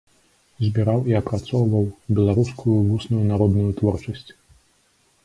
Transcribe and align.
Збіраў 0.67 0.99
і 1.11 1.15
апрацоўваў 1.19 1.85
беларускую 2.19 2.79
вусную 2.89 3.21
народную 3.33 3.69
творчасць. 3.83 4.27